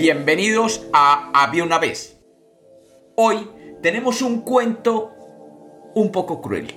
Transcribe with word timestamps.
Bienvenidos 0.00 0.86
a 0.94 1.30
Había 1.34 1.62
una 1.62 1.78
vez. 1.78 2.18
Hoy 3.16 3.46
tenemos 3.82 4.22
un 4.22 4.40
cuento 4.40 5.10
un 5.94 6.10
poco 6.10 6.40
cruel. 6.40 6.72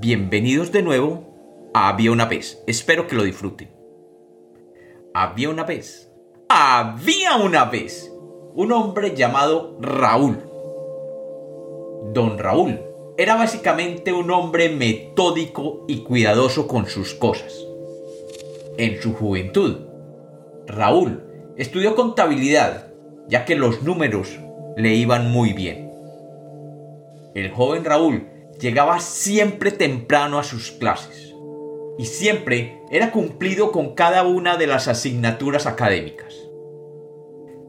Bienvenidos 0.00 0.72
de 0.72 0.82
nuevo 0.82 1.70
a 1.72 1.88
Había 1.88 2.10
una 2.10 2.24
vez. 2.24 2.64
Espero 2.66 3.06
que 3.06 3.14
lo 3.14 3.22
disfruten. 3.22 3.70
Había 5.14 5.50
una 5.50 5.62
vez. 5.62 6.10
Había 6.48 7.36
una 7.36 7.66
vez 7.66 8.12
un 8.56 8.72
hombre 8.72 9.14
llamado 9.14 9.78
Raúl. 9.80 10.36
Don 12.12 12.38
Raúl 12.38 12.80
era 13.18 13.36
básicamente 13.36 14.12
un 14.12 14.32
hombre 14.32 14.68
metódico 14.68 15.84
y 15.86 16.02
cuidadoso 16.02 16.66
con 16.66 16.86
sus 16.86 17.14
cosas. 17.14 17.54
En 18.78 19.00
su 19.00 19.14
juventud, 19.14 19.86
Raúl 20.66 21.29
estudió 21.60 21.94
contabilidad, 21.94 22.86
ya 23.28 23.44
que 23.44 23.54
los 23.54 23.82
números 23.82 24.40
le 24.78 24.94
iban 24.94 25.30
muy 25.30 25.52
bien. 25.52 25.90
El 27.34 27.50
joven 27.50 27.84
Raúl 27.84 28.26
llegaba 28.58 28.98
siempre 29.00 29.70
temprano 29.70 30.38
a 30.38 30.42
sus 30.42 30.70
clases 30.70 31.34
y 31.98 32.06
siempre 32.06 32.80
era 32.90 33.12
cumplido 33.12 33.72
con 33.72 33.94
cada 33.94 34.22
una 34.22 34.56
de 34.56 34.68
las 34.68 34.88
asignaturas 34.88 35.66
académicas. 35.66 36.34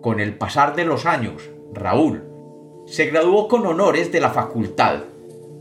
Con 0.01 0.21
el 0.21 0.37
pasar 0.37 0.77
de 0.77 0.85
los 0.85 1.05
años, 1.05 1.49
Raúl 1.73 2.23
se 2.85 3.07
graduó 3.07 3.49
con 3.49 3.67
honores 3.67 4.09
de 4.13 4.21
la 4.21 4.29
facultad 4.29 5.01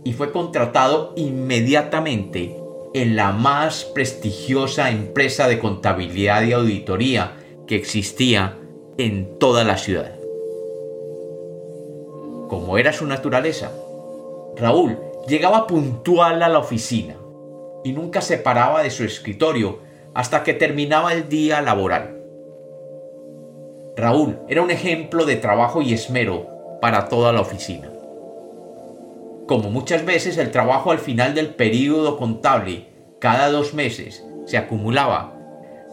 y 0.05 0.13
fue 0.13 0.31
contratado 0.31 1.15
inmediatamente 1.17 2.57
en 2.95 3.17
la 3.17 3.33
más 3.33 3.85
prestigiosa 3.87 4.91
empresa 4.91 5.49
de 5.49 5.59
contabilidad 5.59 6.45
y 6.45 6.53
auditoría 6.53 7.40
que 7.71 7.77
existía 7.77 8.59
en 8.99 9.39
toda 9.39 9.63
la 9.63 9.79
ciudad. 9.79 10.19
Como 12.49 12.79
era 12.79 12.93
su 12.93 13.07
naturaleza, 13.07 13.71
Raúl 14.57 14.99
llegaba 15.29 15.69
puntual 15.69 16.43
a 16.43 16.49
la 16.49 16.59
oficina 16.59 17.15
y 17.85 17.93
nunca 17.93 18.23
se 18.23 18.39
paraba 18.39 18.83
de 18.83 18.91
su 18.91 19.05
escritorio 19.05 19.79
hasta 20.15 20.43
que 20.43 20.53
terminaba 20.53 21.13
el 21.13 21.29
día 21.29 21.63
laboral. 21.63 22.21
Raúl 23.97 24.41
era 24.49 24.63
un 24.63 24.73
ejemplo 24.73 25.25
de 25.25 25.37
trabajo 25.37 25.81
y 25.81 25.93
esmero 25.93 26.49
para 26.81 27.09
toda 27.09 27.33
la 27.33 27.41
oficina. 27.41 27.89
Como 29.47 29.71
muchas 29.71 30.05
veces 30.05 30.39
el 30.39 30.51
trabajo 30.51 30.91
al 30.91 30.99
final 30.99 31.37
del 31.37 31.55
período 31.55 32.17
contable, 32.17 32.89
cada 33.21 33.49
dos 33.49 33.75
meses, 33.75 34.25
se 34.45 34.59
acumulaba 34.59 35.40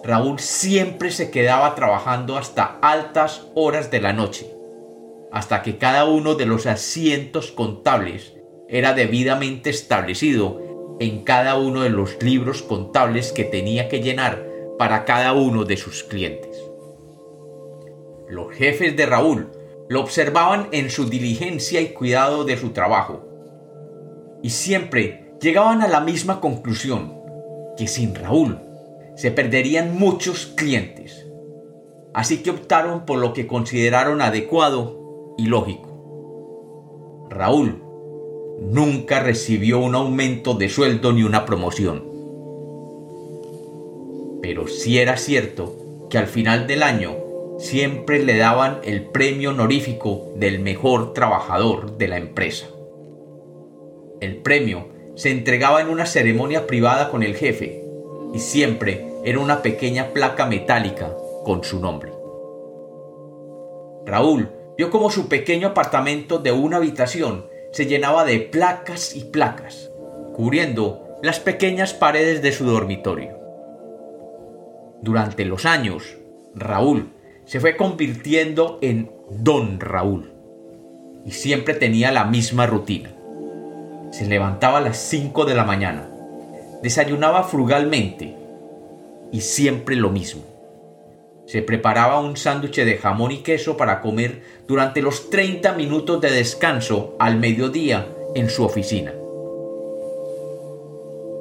Raúl 0.04 0.40
siempre 0.40 1.12
se 1.12 1.32
quedaba 1.32 1.76
trabajando 1.76 2.38
hasta 2.38 2.78
altas 2.82 3.48
horas 3.56 3.92
de 3.92 4.02
la 4.02 4.14
noche, 4.14 4.54
hasta 5.32 5.62
que 5.62 5.78
cada 5.78 6.06
uno 6.06 6.36
de 6.36 6.46
los 6.46 6.66
asientos 6.66 7.52
contables 7.52 8.36
era 8.70 8.94
debidamente 8.94 9.70
establecido 9.70 10.98
en 11.00 11.24
cada 11.24 11.58
uno 11.58 11.82
de 11.82 11.90
los 11.90 12.22
libros 12.22 12.62
contables 12.62 13.32
que 13.32 13.44
tenía 13.44 13.88
que 13.90 14.02
llenar 14.02 14.46
para 14.78 15.06
cada 15.06 15.34
uno 15.34 15.64
de 15.66 15.78
sus 15.78 16.04
clientes. 16.04 16.58
Los 18.30 18.54
jefes 18.54 18.96
de 18.96 19.06
Raúl 19.06 19.52
lo 19.90 20.02
observaban 20.02 20.68
en 20.72 20.90
su 20.90 21.10
diligencia 21.10 21.82
y 21.82 21.90
cuidado 21.90 22.44
de 22.44 22.58
su 22.58 22.72
trabajo, 22.72 23.24
y 24.44 24.50
siempre 24.50 25.32
llegaban 25.42 25.82
a 25.82 25.88
la 25.88 26.02
misma 26.02 26.40
conclusión, 26.40 27.16
que 27.78 27.88
sin 27.88 28.14
Raúl 28.16 28.60
se 29.18 29.32
perderían 29.32 29.98
muchos 29.98 30.46
clientes. 30.46 31.26
Así 32.14 32.44
que 32.44 32.52
optaron 32.52 33.06
por 33.06 33.18
lo 33.18 33.34
que 33.34 33.48
consideraron 33.48 34.22
adecuado 34.22 35.36
y 35.40 35.48
lógico. 35.48 37.28
Raúl 37.30 37.82
nunca 38.62 39.20
recibió 39.20 39.80
un 39.80 39.96
aumento 39.96 40.54
de 40.54 40.70
sueldo 40.70 41.14
ni 41.14 41.24
una 41.24 41.46
promoción. 41.46 42.04
Pero 44.42 44.68
sí 44.68 45.00
era 45.00 45.18
cierto 45.18 46.08
que 46.12 46.20
al 46.20 46.28
final 46.28 46.68
del 46.68 46.84
año 46.84 47.16
siempre 47.58 48.24
le 48.24 48.38
daban 48.38 48.80
el 48.84 49.04
premio 49.06 49.50
honorífico 49.50 50.32
del 50.36 50.60
mejor 50.60 51.14
trabajador 51.14 51.98
de 51.98 52.08
la 52.08 52.18
empresa. 52.18 52.68
El 54.22 54.38
premio 54.38 54.90
se 55.16 55.32
entregaba 55.32 55.82
en 55.82 55.90
una 55.90 56.06
ceremonia 56.06 56.68
privada 56.68 57.10
con 57.10 57.24
el 57.24 57.36
jefe 57.36 57.87
y 58.34 58.40
siempre 58.40 59.08
era 59.24 59.40
una 59.40 59.62
pequeña 59.62 60.14
placa 60.14 60.46
metálica 60.46 61.14
con 61.44 61.64
su 61.64 61.80
nombre. 61.80 62.12
Raúl 64.06 64.50
vio 64.78 64.90
como 64.90 65.10
su 65.10 65.28
pequeño 65.28 65.70
apartamento 65.70 66.38
de 66.38 66.52
una 66.52 66.78
habitación 66.78 67.46
se 67.72 67.86
llenaba 67.86 68.26
de 68.26 68.40
placas 68.40 69.16
y 69.16 69.26
placas, 69.26 69.92
cubriendo 70.34 71.20
las 71.22 71.40
pequeñas 71.40 71.94
paredes 71.94 72.42
de 72.42 72.52
su 72.52 72.66
dormitorio. 72.66 73.38
Durante 75.02 75.46
los 75.46 75.66
años, 75.66 76.18
Raúl 76.56 77.12
se 77.46 77.60
fue 77.60 77.76
convirtiendo 77.78 78.80
en 78.82 79.12
Don 79.30 79.80
Raúl 79.80 80.34
y 81.26 81.32
siempre 81.32 81.74
tenía 81.74 82.12
la 82.12 82.24
misma 82.24 82.66
rutina. 82.66 83.14
Se 84.12 84.26
levantaba 84.26 84.78
a 84.78 84.82
las 84.82 84.98
5 84.98 85.46
de 85.46 85.56
la 85.56 85.66
mañana, 85.66 86.10
Desayunaba 86.82 87.44
frugalmente 87.44 88.36
y 89.32 89.42
siempre 89.42 89.96
lo 89.96 90.10
mismo. 90.10 90.44
Se 91.48 91.62
preparaba 91.62 92.20
un 92.20 92.38
sándwich 92.38 92.76
de 92.76 92.98
jamón 92.98 93.32
y 93.32 93.38
queso 93.38 93.78
para 93.78 94.02
comer 94.02 94.44
durante 94.68 95.02
los 95.02 95.30
30 95.30 95.74
minutos 95.74 96.22
de 96.22 96.30
descanso 96.30 97.16
al 97.20 97.38
mediodía 97.38 98.08
en 98.36 98.50
su 98.50 98.64
oficina. 98.64 99.14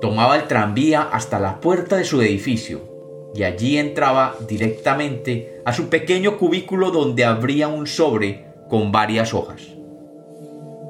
Tomaba 0.00 0.36
el 0.36 0.46
tranvía 0.46 1.02
hasta 1.02 1.38
la 1.38 1.60
puerta 1.60 1.96
de 1.96 2.04
su 2.04 2.22
edificio 2.22 2.80
y 3.34 3.42
allí 3.42 3.76
entraba 3.76 4.36
directamente 4.46 5.60
a 5.64 5.72
su 5.72 5.88
pequeño 5.88 6.38
cubículo 6.38 6.90
donde 6.90 7.24
abría 7.24 7.68
un 7.68 7.86
sobre 7.86 8.46
con 8.70 8.92
varias 8.92 9.34
hojas. 9.34 9.62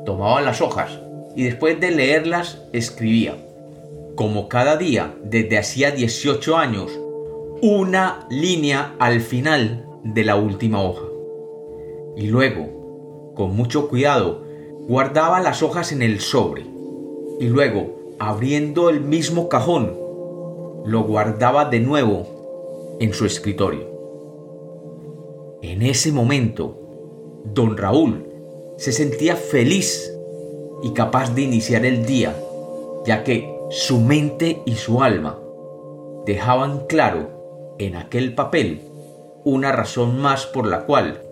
Tomaba 0.04 0.40
las 0.40 0.60
hojas 0.60 1.00
y 1.34 1.44
después 1.44 1.80
de 1.80 1.90
leerlas 1.90 2.62
escribía 2.72 3.36
como 4.16 4.48
cada 4.48 4.76
día 4.76 5.14
desde 5.22 5.58
hacía 5.58 5.90
18 5.90 6.56
años, 6.56 6.90
una 7.62 8.26
línea 8.30 8.96
al 8.98 9.20
final 9.20 9.86
de 10.02 10.24
la 10.24 10.36
última 10.36 10.82
hoja. 10.82 11.04
Y 12.16 12.26
luego, 12.28 13.34
con 13.36 13.54
mucho 13.54 13.88
cuidado, 13.88 14.42
guardaba 14.88 15.40
las 15.40 15.62
hojas 15.62 15.92
en 15.92 16.00
el 16.00 16.20
sobre. 16.20 16.64
Y 17.38 17.46
luego, 17.46 18.14
abriendo 18.18 18.88
el 18.88 19.02
mismo 19.02 19.50
cajón, 19.50 19.94
lo 20.86 21.02
guardaba 21.02 21.66
de 21.66 21.80
nuevo 21.80 22.96
en 23.00 23.12
su 23.12 23.26
escritorio. 23.26 23.86
En 25.60 25.82
ese 25.82 26.10
momento, 26.10 26.78
don 27.52 27.76
Raúl 27.76 28.24
se 28.78 28.92
sentía 28.92 29.36
feliz 29.36 30.10
y 30.82 30.92
capaz 30.92 31.34
de 31.34 31.42
iniciar 31.42 31.84
el 31.84 32.06
día, 32.06 32.34
ya 33.04 33.22
que 33.24 33.55
su 33.70 34.00
mente 34.00 34.62
y 34.64 34.76
su 34.76 35.02
alma 35.02 35.38
dejaban 36.24 36.86
claro 36.86 37.74
en 37.78 37.96
aquel 37.96 38.34
papel 38.34 38.82
una 39.44 39.72
razón 39.72 40.18
más 40.18 40.46
por 40.46 40.66
la 40.66 40.86
cual 40.86 41.22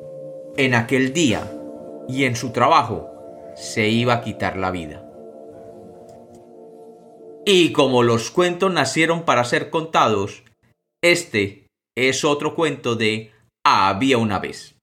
en 0.56 0.74
aquel 0.74 1.12
día 1.12 1.50
y 2.08 2.24
en 2.24 2.36
su 2.36 2.50
trabajo 2.50 3.10
se 3.54 3.88
iba 3.88 4.14
a 4.14 4.20
quitar 4.22 4.56
la 4.56 4.70
vida. 4.70 5.04
Y 7.46 7.72
como 7.72 8.02
los 8.02 8.30
cuentos 8.30 8.72
nacieron 8.72 9.22
para 9.22 9.44
ser 9.44 9.70
contados, 9.70 10.44
este 11.02 11.66
es 11.96 12.24
otro 12.24 12.54
cuento 12.54 12.96
de 12.96 13.32
Había 13.64 14.18
una 14.18 14.38
vez. 14.38 14.73